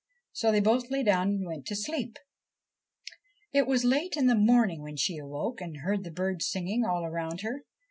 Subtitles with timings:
[0.33, 2.17] So they both lay down and went to sleep.
[3.53, 7.05] It was late in the morning when she awoke and heard the birds singing all
[7.05, 7.65] around her.